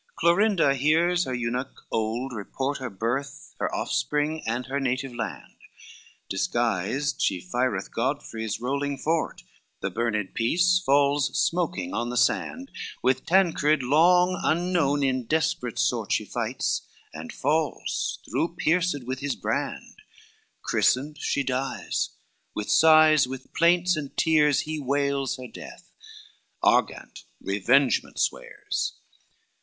Clorinda 0.15 0.73
hears 0.73 1.25
her 1.25 1.33
eunuch 1.35 1.85
old 1.91 2.33
report 2.33 2.79
Her 2.79 2.89
birth, 2.89 3.53
her 3.59 3.71
offspring, 3.71 4.41
and 4.47 4.65
her 4.65 4.79
native 4.79 5.13
land; 5.13 5.57
Disguised 6.27 7.21
she 7.21 7.39
fireth 7.39 7.93
Godfrey's 7.93 8.59
rolling 8.59 8.97
fort. 8.97 9.43
The 9.81 9.91
burned 9.91 10.33
piece 10.33 10.79
falls 10.83 11.29
smoking 11.37 11.93
on 11.93 12.09
the 12.09 12.17
sand: 12.17 12.71
With 13.03 13.27
Tancred 13.27 13.83
long 13.83 14.41
unknown 14.43 15.03
in 15.03 15.25
desperate 15.27 15.77
sort 15.77 16.11
She 16.11 16.25
fights, 16.25 16.81
and 17.13 17.31
falls 17.31 18.17
through 18.25 18.55
pierced 18.55 19.03
with 19.05 19.19
his 19.19 19.35
brand: 19.35 19.97
Christened 20.63 21.19
she 21.19 21.43
dies; 21.43 22.09
with 22.55 22.71
sighs, 22.71 23.27
with 23.27 23.53
plaints 23.53 23.95
and 23.95 24.17
tears. 24.17 24.61
He 24.61 24.79
wails 24.79 25.37
her 25.37 25.47
death; 25.47 25.91
Argant 26.63 27.25
revengement 27.39 28.17
swears. 28.17 28.93